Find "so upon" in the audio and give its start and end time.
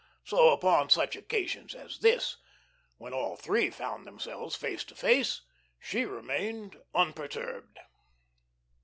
0.23-0.89